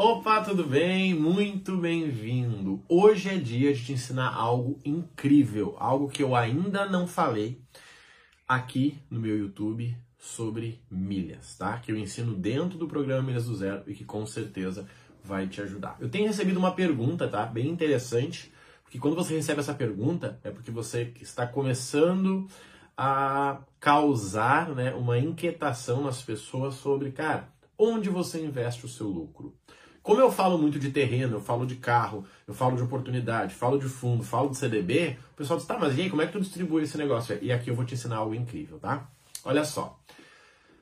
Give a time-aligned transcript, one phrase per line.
[0.00, 1.12] Opa, tudo bem?
[1.12, 2.80] Muito bem-vindo.
[2.88, 7.60] Hoje é dia de te ensinar algo incrível, algo que eu ainda não falei
[8.46, 11.78] aqui no meu YouTube sobre milhas, tá?
[11.80, 14.86] Que eu ensino dentro do programa Milhas do Zero e que com certeza
[15.24, 15.96] vai te ajudar.
[15.98, 17.44] Eu tenho recebido uma pergunta, tá?
[17.44, 18.52] Bem interessante,
[18.84, 22.46] porque quando você recebe essa pergunta é porque você está começando
[22.96, 29.56] a causar, né, uma inquietação nas pessoas sobre, cara, onde você investe o seu lucro.
[30.02, 33.78] Como eu falo muito de terreno, eu falo de carro, eu falo de oportunidade, falo
[33.78, 36.32] de fundo, falo de CDB, o pessoal diz, tá, mas e aí, como é que
[36.32, 37.38] tu distribui esse negócio?
[37.42, 39.08] E aqui eu vou te ensinar algo incrível, tá?
[39.44, 39.98] Olha só.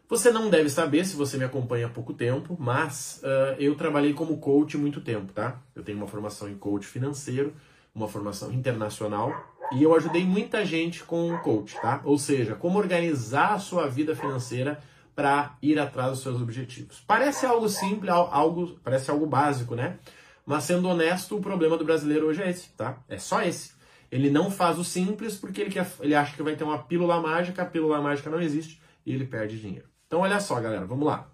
[0.09, 4.13] Você não deve saber se você me acompanha há pouco tempo, mas uh, eu trabalhei
[4.13, 5.61] como coach muito tempo, tá?
[5.75, 7.53] Eu tenho uma formação em coach financeiro,
[7.93, 9.33] uma formação internacional,
[9.73, 12.01] e eu ajudei muita gente com coach, tá?
[12.05, 14.81] Ou seja, como organizar a sua vida financeira
[15.17, 17.03] para ir atrás dos seus objetivos.
[17.07, 19.99] Parece algo simples, algo, parece algo básico, né?
[20.45, 22.99] Mas sendo honesto, o problema do brasileiro hoje é esse, tá?
[23.09, 23.73] É só esse.
[24.13, 27.19] Ele não faz o simples porque ele, quer, ele acha que vai ter uma pílula
[27.19, 29.87] mágica, a pílula mágica não existe e ele perde dinheiro.
[30.07, 31.27] Então olha só, galera, vamos lá.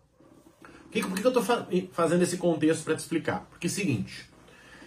[0.63, 3.47] Por que, por que eu estou fa fazendo esse contexto para te explicar?
[3.51, 4.31] Porque é o seguinte,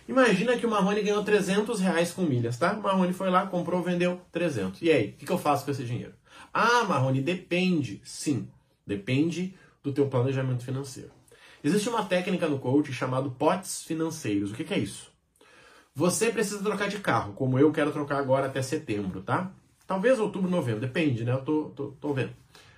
[0.08, 2.74] imagina que o Marrone ganhou 300 reais com milhas, tá?
[2.74, 4.82] O Marrone foi lá, comprou, vendeu 300.
[4.82, 6.14] E aí, o que, que eu faço com esse dinheiro?
[6.54, 8.02] Ah, Marrone, depende.
[8.04, 8.48] Sim,
[8.86, 11.12] Depende do teu planejamento financeiro.
[11.64, 14.52] Existe uma técnica no coach chamada potes financeiros.
[14.52, 15.12] O que, que é isso?
[15.96, 19.52] Você precisa trocar de carro, como eu quero trocar agora até setembro, tá?
[19.88, 21.32] Talvez outubro, novembro, depende, né?
[21.32, 22.34] Eu tô, tô, tô vendo.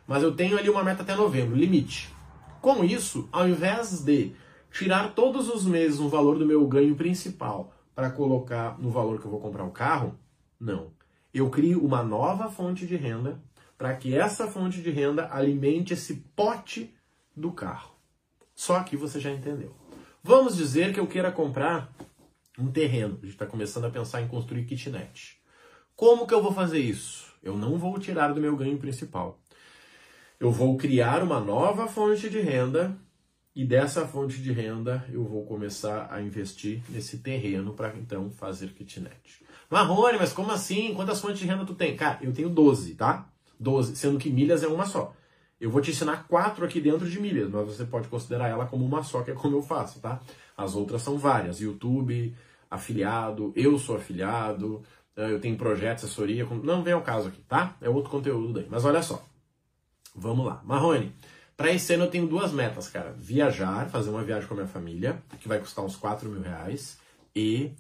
[0.08, 2.14] Mas eu tenho ali uma meta até novembro, limite.
[2.62, 4.34] Com isso, ao invés de
[4.72, 9.26] tirar todos os meses o valor do meu ganho principal para colocar no valor que
[9.26, 10.18] eu vou comprar o carro,
[10.60, 10.92] não.
[11.34, 13.42] Eu crio uma nova fonte de renda
[13.78, 16.94] para que essa fonte de renda alimente esse pote
[17.36, 17.96] do carro.
[18.56, 19.76] Só que você já entendeu.
[20.24, 21.94] Vamos dizer que eu queira comprar
[22.58, 23.18] um terreno.
[23.22, 25.40] A gente está começando a pensar em construir kitnet.
[25.96, 27.34] Como que eu vou fazer isso?
[27.44, 29.40] Eu não vou tirar do meu ganho principal.
[30.40, 32.98] Eu vou criar uma nova fonte de renda
[33.56, 38.70] e dessa fonte de renda eu vou começar a investir nesse terreno para então fazer
[38.70, 39.44] kitnet.
[39.70, 40.94] Marrone, mas como assim?
[40.94, 41.96] Quantas fontes de renda tu tem?
[41.96, 43.28] Cara, eu tenho 12, tá?
[43.60, 45.14] 12, sendo que milhas é uma só.
[45.60, 48.86] Eu vou te ensinar quatro aqui dentro de milhas, mas você pode considerar ela como
[48.86, 50.20] uma só, que é como eu faço, tá?
[50.56, 51.60] As outras são várias.
[51.60, 52.36] YouTube,
[52.70, 54.84] afiliado, eu sou afiliado,
[55.16, 56.46] eh, eu tenho projeto, assessoria.
[56.64, 57.76] Não vem ao caso aqui, tá?
[57.82, 58.68] É outro conteúdo daí.
[58.70, 59.24] Mas olha só.
[60.16, 60.62] Vamos lá.
[60.64, 61.12] Marrone,
[61.56, 63.16] para esse ano eu tenho duas metas, cara.
[63.18, 67.00] Viajar, fazer uma viagem com a minha família, que vai custar uns 4 mil reais,
[67.36, 67.72] e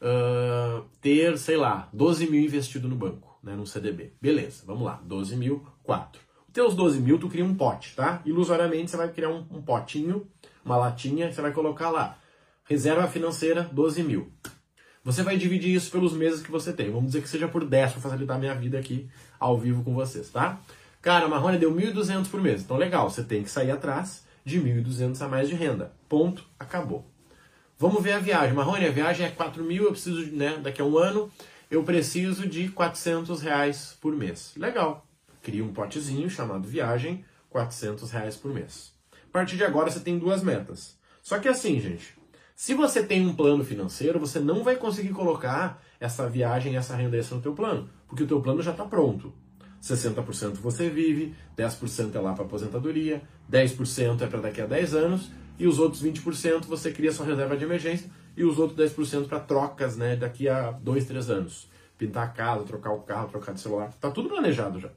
[0.00, 4.12] uh, ter, sei lá, 12 mil investido no banco né, no CDB.
[4.20, 6.20] Beleza, vamos lá, 12 mil, 4.
[6.46, 8.20] Os teus 12 mil, tu cria um pote, tá?
[8.24, 10.26] Ilusoriamente, você vai criar um, um potinho,
[10.64, 12.18] uma latinha, você vai colocar lá,
[12.64, 14.32] reserva financeira, 12 mil.
[15.04, 16.90] Você vai dividir isso pelos meses que você tem.
[16.90, 20.28] Vamos dizer que seja por 10 para facilitar minha vida aqui ao vivo com vocês,
[20.28, 20.60] tá?
[21.00, 22.62] Cara, a Marrone deu 1.200 por mês.
[22.62, 25.92] Então, legal, você tem que sair atrás de 1.200 a mais de renda.
[26.08, 27.06] Ponto, acabou.
[27.78, 28.54] Vamos ver a viagem.
[28.54, 31.30] Marrone, a viagem é 4 mil, eu preciso, né, daqui a um ano,
[31.70, 34.52] eu preciso de 400 reais por mês.
[34.56, 35.06] Legal.
[35.42, 38.92] Cria um potezinho chamado viagem, 400 reais por mês.
[39.12, 40.96] A partir de agora você tem duas metas.
[41.22, 42.16] Só que assim, gente,
[42.56, 47.16] se você tem um plano financeiro, você não vai conseguir colocar essa viagem, essa renda
[47.16, 49.32] extra no teu plano, porque o teu plano já está pronto.
[49.82, 55.30] 60% você vive, 10% é lá para aposentadoria, 10% é para daqui a 10 anos
[55.58, 59.40] e os outros 20% você cria sua reserva de emergência e os outros 10% para
[59.40, 61.68] trocas, né, daqui a 2, 3 anos.
[61.98, 64.90] Pintar a casa, trocar o carro, trocar de celular, tá tudo planejado já.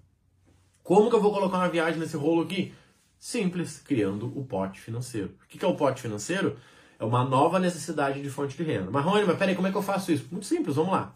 [0.84, 2.72] Como que eu vou colocar uma viagem nesse rolo aqui?
[3.18, 5.34] Simples, criando o pote financeiro.
[5.44, 6.56] O que é o pote financeiro?
[7.00, 8.92] É uma nova necessidade de fonte de renda.
[8.92, 10.28] Marrone, mas peraí, como é que eu faço isso?
[10.32, 11.16] Muito simples, vamos lá.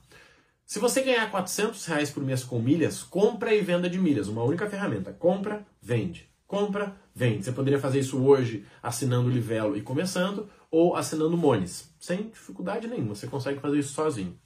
[0.65, 4.27] Se você ganhar 400 reais por mês com milhas, compra e venda de milhas.
[4.27, 5.13] Uma única ferramenta.
[5.13, 6.27] Compra, vende.
[6.55, 7.43] Compra, vende.
[7.43, 11.93] Você poderia fazer isso hoje assinando o Livelo e começando, ou assinando Mones.
[11.99, 14.39] Sem dificuldade nenhuma, você consegue fazer isso sozinho.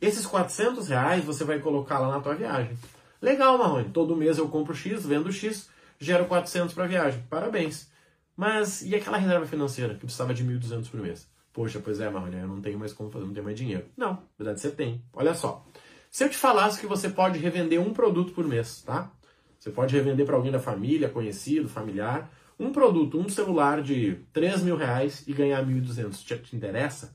[0.00, 2.78] Esses 400 reais você vai colocar lá na tua viagem.
[3.20, 5.68] Legal, Marrone, todo mês eu compro X, vendo X,
[5.98, 7.22] gero 400 para viagem.
[7.28, 7.90] Parabéns.
[8.34, 11.28] Mas e aquela reserva financeira que precisava de 1.200 por mês?
[11.52, 13.84] Poxa, pois é, Marrone, eu não tenho mais como fazer, não tenho mais dinheiro.
[13.98, 15.04] Não, na verdade você tem.
[15.12, 15.62] Olha só.
[16.10, 19.12] Se eu te falasse que você pode revender um produto por mês, tá?
[19.60, 24.62] Você pode revender para alguém da família, conhecido, familiar, um produto, um celular de 3
[24.62, 26.24] mil reais e ganhar 1.200.
[26.24, 27.14] Te, te interessa?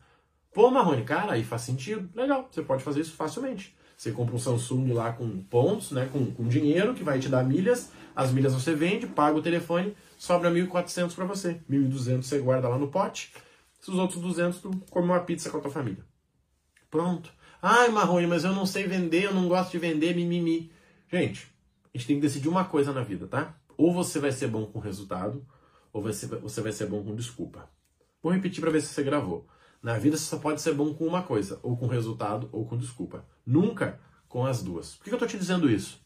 [0.53, 2.07] Pô, Marrone, cara, aí faz sentido.
[2.15, 3.75] Legal, você pode fazer isso facilmente.
[3.97, 7.43] Você compra um Samsung lá com pontos, né, com, com dinheiro que vai te dar
[7.43, 7.91] milhas.
[8.15, 11.59] As milhas você vende, paga o telefone, sobra 1.400 para você.
[11.69, 13.33] 1.200 você guarda lá no pote.
[13.81, 16.03] Se os outros 200, tu come uma pizza com a tua família.
[16.91, 17.31] Pronto.
[17.61, 20.71] Ai, Marrone, mas eu não sei vender, eu não gosto de vender, mimimi.
[21.11, 21.47] Gente,
[21.95, 23.55] a gente tem que decidir uma coisa na vida, tá?
[23.77, 25.47] Ou você vai ser bom com resultado,
[25.93, 27.69] ou você vai ser bom com desculpa.
[28.21, 29.47] Vou repetir para ver se você gravou.
[29.81, 32.77] Na vida você só pode ser bom com uma coisa, ou com resultado, ou com
[32.77, 33.25] desculpa.
[33.45, 34.95] Nunca com as duas.
[34.95, 36.03] Por que eu estou te dizendo isso?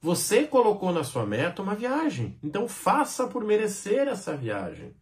[0.00, 4.96] Você colocou na sua meta uma viagem, então faça por merecer essa viagem.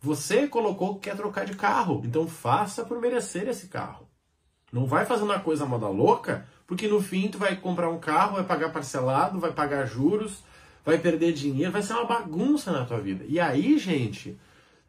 [0.00, 4.06] Você colocou que quer trocar de carro, então faça por merecer esse carro.
[4.70, 8.34] Não vai fazendo uma coisa moda louca, porque no fim tu vai comprar um carro,
[8.34, 10.42] vai pagar parcelado, vai pagar juros,
[10.84, 13.24] vai perder dinheiro, vai ser uma bagunça na tua vida.
[13.28, 14.38] E aí, gente,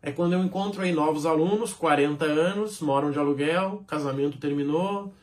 [0.01, 5.13] é quando eu encontro aí novos alunos, 40 anos, moram de aluguel, casamento terminou,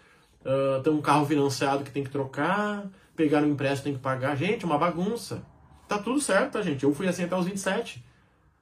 [0.44, 2.84] uh, tem um carro financiado que tem que trocar,
[3.16, 4.36] pegaram um empréstimo tem que pagar.
[4.36, 5.42] Gente, uma bagunça.
[5.88, 6.84] Tá tudo certo, tá, gente?
[6.84, 8.04] Eu fui assim até os 27.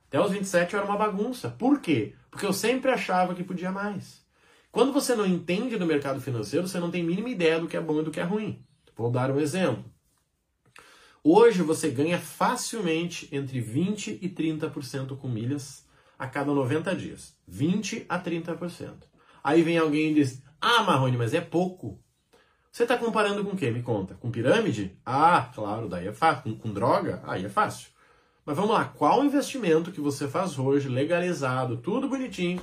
[0.08, 1.50] Até os 27 eu era uma bagunça.
[1.58, 2.14] Por quê?
[2.30, 4.21] Porque eu sempre achava que podia mais.
[4.72, 7.80] Quando você não entende do mercado financeiro, você não tem mínima ideia do que é
[7.80, 8.64] bom e do que é ruim.
[8.96, 9.84] Vou dar um exemplo.
[11.22, 15.86] Hoje você ganha facilmente entre 20 e 30% com milhas
[16.18, 17.36] a cada 90 dias.
[17.46, 18.94] 20 a 30%.
[19.44, 22.00] Aí vem alguém e diz: Ah, Marrone, mas é pouco.
[22.72, 23.70] Você está comparando com o quê?
[23.70, 24.14] Me conta.
[24.14, 24.98] Com pirâmide?
[25.04, 26.44] Ah, claro, daí é fácil.
[26.44, 27.22] Com, com droga?
[27.24, 27.90] Aí é fácil.
[28.44, 32.60] Mas vamos lá, qual investimento que você faz hoje, legalizado, tudo bonitinho,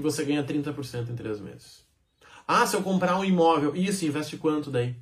[0.00, 1.84] que você ganha 30% em três meses?
[2.46, 4.96] Ah, se eu comprar um imóvel, isso, investe quanto daí?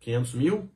[0.00, 0.70] 500 mil?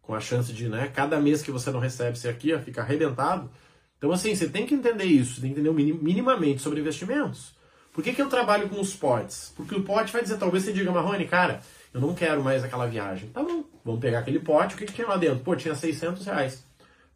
[0.00, 2.80] Com a chance de, né, cada mês que você não recebe, você aqui ó, fica
[2.80, 3.50] arrebentado.
[3.98, 7.54] Então, assim, você tem que entender isso, tem que entender minimamente sobre investimentos.
[7.92, 9.52] Por que, que eu trabalho com os potes?
[9.54, 11.60] Porque o pote vai dizer, talvez você diga, Marrone, cara,
[11.92, 13.28] eu não quero mais aquela viagem.
[13.28, 15.44] Tá bom, vamos pegar aquele pote, o que, que tinha lá dentro?
[15.44, 16.64] Pô, tinha 600 reais.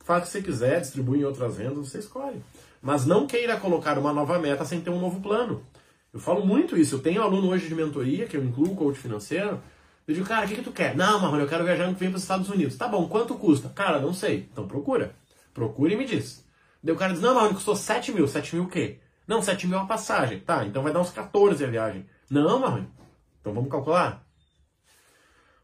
[0.05, 2.41] Faz o que você quiser, distribui em outras rendas, você escolhe.
[2.83, 5.65] Mas não queira colocar uma nova meta sem ter um novo plano.
[6.17, 6.95] Eu falo muito isso.
[6.95, 9.61] Eu tenho aluno hoje de mentoria, que eu incluo o coach financeiro.
[10.09, 10.97] Eu digo, cara, o que, que tu quer?
[10.97, 12.75] Não, Marrone, eu quero viajar no que vem para os Estados Unidos.
[12.75, 13.69] Tá bom, quanto custa?
[13.69, 14.49] Cara, não sei.
[14.51, 15.15] Então procura.
[15.53, 16.43] Procura e me diz.
[16.83, 18.27] Daí o cara diz, não, Marrone, custou 7 mil.
[18.27, 18.99] 7 mil o quê?
[19.29, 20.41] Não, 7 mil é uma passagem.
[20.41, 22.07] Tá, então vai dar uns 14 a viagem.
[22.31, 22.89] Não, Marrone.
[23.43, 24.25] Então vamos calcular.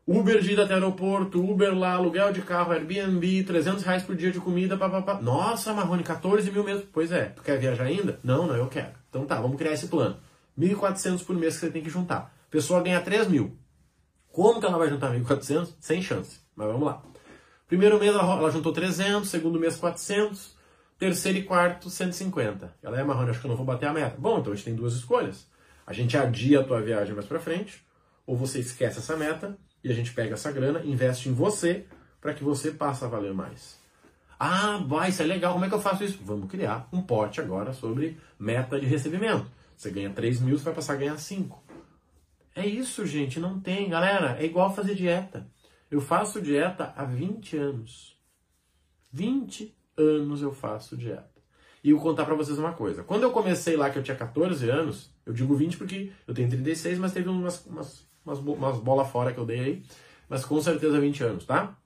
[0.07, 4.31] Uber de ida até aeroporto, Uber lá, aluguel de carro, Airbnb, 300 reais por dia
[4.31, 5.19] de comida, papapá.
[5.23, 6.85] Nossa, Marrone, 14 mil mesmo.
[6.93, 8.21] Pois é, tu quer viajar ainda?
[8.23, 8.91] Não, não, eu quero.
[9.09, 10.19] Então tá, vamos criar esse plano.
[10.59, 12.35] 1.400 por mês que você tem que juntar.
[12.47, 13.57] A pessoa ganha 3 mil.
[14.31, 15.75] Como que ela vai juntar 1.400?
[15.81, 16.41] Sem chance.
[16.57, 17.03] Mas vamos lá.
[17.67, 20.55] Primeiro mês ela juntou 300, segundo mês 400,
[20.99, 22.75] terceiro e quarto 150.
[22.83, 24.17] Ela é Marrone, acho que eu não vou bater a meta.
[24.19, 25.47] Bom, então a gente tem duas escolhas.
[25.87, 27.85] A gente adia a tua viagem mais para frente,
[28.27, 31.87] ou você esquece essa meta e a gente pega essa grana, investe em você
[32.21, 33.81] para que você passe a valer mais.
[34.39, 36.19] Ah, vai, isso é legal, como é que eu faço isso?
[36.23, 39.47] Vamos criar um pote agora sobre meta de recebimento.
[39.83, 41.61] Você ganha 3 mil, você vai passar a ganhar 5.
[42.55, 43.89] É isso, gente, não tem.
[43.91, 45.51] Galera, é igual fazer dieta.
[45.91, 48.17] Eu faço dieta há 20 anos.
[49.11, 51.33] 20 anos eu faço dieta.
[51.83, 53.03] E eu vou contar para vocês uma coisa.
[53.03, 56.49] Quando eu comecei lá, que eu tinha 14 anos, eu digo 20 porque eu tenho
[56.49, 59.83] 36, mas teve umas, umas umas, umas bolas fora que eu dei aí,
[60.29, 61.77] mas com certeza 20 anos, tá?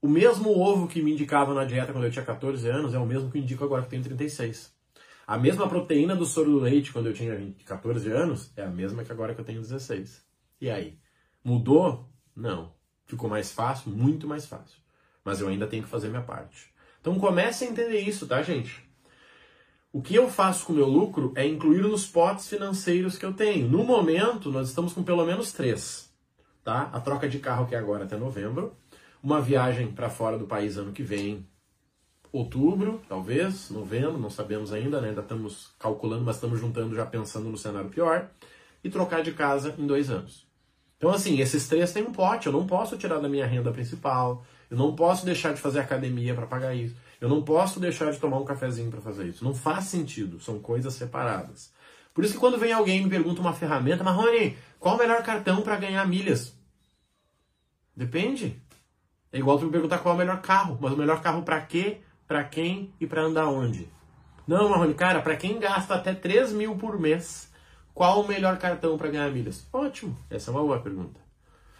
[0.00, 3.04] O mesmo ovo que me indicava na dieta quando eu tinha 14 anos é o
[3.04, 4.74] mesmo que indico agora que tenho 36.
[5.26, 8.70] A mesma proteína do soro do leite quando eu tinha 20, 14 anos é a
[8.70, 10.24] mesma que agora que eu tenho 16.
[10.60, 11.00] E aí?
[11.42, 12.08] Mudou?
[12.34, 12.72] Não.
[13.06, 13.90] Ficou mais fácil?
[13.90, 14.78] Muito mais fácil.
[15.24, 16.72] Mas eu ainda tenho que fazer minha parte.
[17.00, 18.88] Então comece a entender isso, tá, gente?
[19.92, 23.32] O que eu faço com o meu lucro é incluir nos potes financeiros que eu
[23.32, 23.68] tenho.
[23.68, 26.08] No momento, nós estamos com pelo menos três.
[26.62, 26.82] Tá?
[26.92, 28.76] A troca de carro que é agora até novembro,
[29.22, 31.48] uma viagem para fora do país ano que vem,
[32.36, 35.08] outubro, talvez, novembro, não sabemos ainda, né?
[35.08, 38.28] ainda estamos calculando, mas estamos juntando já pensando no cenário pior,
[38.82, 40.46] e trocar de casa em dois anos.
[40.96, 44.44] Então, assim, esses três têm um pote, eu não posso tirar da minha renda principal,
[44.70, 46.96] eu não posso deixar de fazer academia para pagar isso.
[47.20, 49.44] Eu não posso deixar de tomar um cafezinho para fazer isso.
[49.44, 51.72] Não faz sentido, são coisas separadas.
[52.12, 55.22] Por isso que quando vem alguém e me pergunta uma ferramenta, Marrone, qual o melhor
[55.22, 56.54] cartão para ganhar milhas?
[57.94, 58.60] Depende.
[59.32, 61.60] É igual tu me perguntar qual é o melhor carro, mas o melhor carro para
[61.60, 63.88] quê, para quem e para andar onde?
[64.46, 67.50] Não, Marrone, cara, para quem gasta até 3 mil por mês,
[67.92, 69.66] qual o melhor cartão para ganhar milhas?
[69.72, 71.20] Ótimo, essa é uma boa pergunta.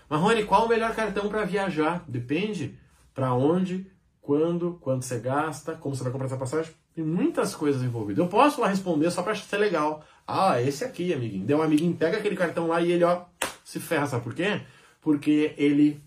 [0.08, 2.04] Marrone, qual o melhor cartão para viajar?
[2.08, 2.78] Depende
[3.14, 6.72] para onde, quando, quanto você gasta, como você vai comprar essa passagem.
[6.94, 8.24] Tem muitas coisas envolvidas.
[8.24, 10.04] Eu posso lá responder só para ser legal.
[10.26, 11.46] Ah, esse aqui, amiguinho.
[11.46, 13.24] Deu um amiguinho, pega aquele cartão lá e ele, ó,
[13.64, 14.06] se ferra.
[14.06, 14.62] Sabe por quê?
[15.00, 16.02] Porque ele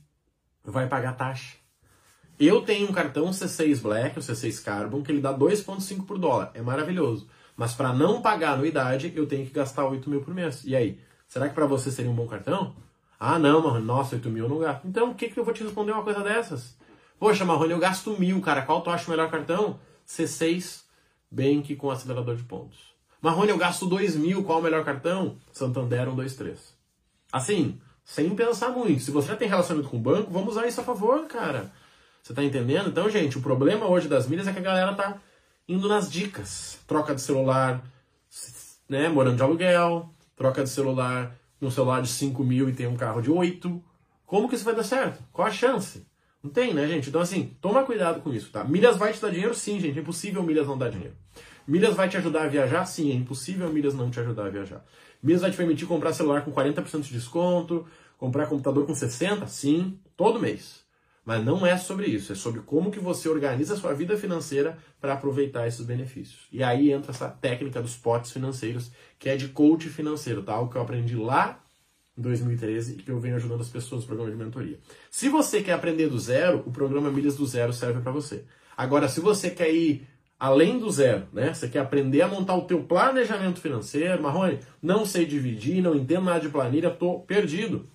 [0.63, 1.58] vai pagar taxa.
[2.39, 6.51] Eu tenho um cartão C6 Black, o C6 Carbon, que ele dá 2,5 por dólar.
[6.53, 7.27] É maravilhoso.
[7.57, 10.63] Mas para não pagar anuidade, eu tenho que gastar 8 mil por mês.
[10.63, 12.73] E aí, será que para você seria um bom cartão?
[13.19, 14.87] Ah, não, Marrone, nossa, 8 mil eu não gasto.
[14.87, 16.77] Então, o que, que eu vou te responder uma coisa dessas?
[17.19, 18.61] Poxa, Marrone, eu gasto mil, cara.
[18.61, 19.77] Qual tu acha o melhor cartão?
[20.07, 20.83] C6
[21.29, 22.79] Bank com acelerador de pontos.
[23.21, 25.37] Marrone, eu gasto 2 mil, qual o melhor cartão?
[25.51, 26.73] Santander 123.
[27.33, 29.01] Assim, sem pensar muito.
[29.01, 31.69] Se você já tem relacionamento com o banco, vamos usar isso a favor, cara.
[32.21, 32.89] Você tá entendendo?
[32.89, 35.19] Então, gente, o problema hoje das milhas é que a galera tá
[35.67, 36.79] indo nas dicas.
[36.87, 37.83] Troca de celular,
[38.87, 42.95] né, morando de aluguel, troca de celular, um celular de 5 mil e tem um
[42.95, 43.83] carro de 8.
[44.25, 45.23] Como que isso vai dar certo?
[45.31, 46.05] Qual a chance?
[46.41, 47.09] Não tem, né, gente?
[47.09, 48.63] Então, assim, toma cuidado com isso, tá?
[48.63, 49.53] Milhas vai te dar dinheiro?
[49.53, 49.97] Sim, gente.
[49.97, 51.15] É impossível milhas não dar dinheiro.
[51.67, 52.85] Milhas vai te ajudar a viajar?
[52.85, 54.83] Sim, é impossível milhas não te ajudar a viajar.
[55.21, 57.85] Milhas vai te permitir comprar celular com 40% de desconto,
[58.17, 59.47] comprar computador com 60%?
[59.47, 60.83] Sim, todo mês.
[61.29, 64.79] Mas não é sobre isso, é sobre como que você organiza a sua vida financeira
[64.99, 66.47] para aproveitar esses benefícios.
[66.51, 70.53] E aí entra essa técnica dos potes financeiros, que é de coach financeiro, tá?
[70.53, 71.63] Algo que eu aprendi lá
[72.17, 74.79] em 2013 e que eu venho ajudando as pessoas no programa de mentoria.
[75.11, 78.43] Se você quer aprender do zero, o programa Milhas do Zero serve para você.
[78.75, 80.07] Agora, se você quer ir
[80.39, 81.53] além do zero, né?
[81.53, 86.23] Você quer aprender a montar o teu planejamento financeiro, Marrone, não sei dividir, não entendo
[86.23, 87.87] nada de planilha, tô perdido.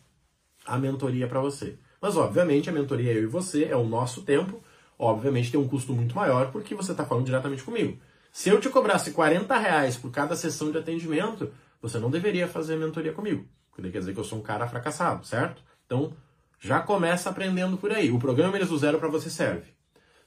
[0.65, 1.77] A mentoria é para você.
[2.05, 4.63] Mas, obviamente, a mentoria é eu e você, é o nosso tempo.
[4.99, 7.99] Obviamente tem um custo muito maior porque você está falando diretamente comigo.
[8.31, 12.77] Se eu te cobrasse 40 reais por cada sessão de atendimento, você não deveria fazer
[12.77, 13.49] mentoria comigo.
[13.71, 15.63] Porque quer dizer que eu sou um cara fracassado, certo?
[15.87, 16.13] Então,
[16.61, 18.11] já começa aprendendo por aí.
[18.11, 19.73] O programa Milhas do Zero para você serve.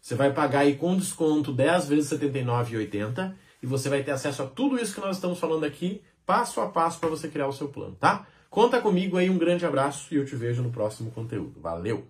[0.01, 4.41] Você vai pagar aí com desconto 10 vezes R$ 79,80 e você vai ter acesso
[4.41, 7.53] a tudo isso que nós estamos falando aqui, passo a passo para você criar o
[7.53, 8.25] seu plano, tá?
[8.58, 11.62] Conta comigo aí, um grande abraço e eu te vejo no próximo conteúdo.
[11.62, 12.08] Valeu!